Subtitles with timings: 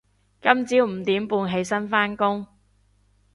[0.41, 2.47] 今朝五點半起身返工